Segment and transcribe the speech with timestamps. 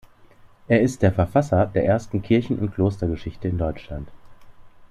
[0.67, 4.07] Er ist der Verfasser der ersten Kirchen- und Klostergeschichte in Deutschland.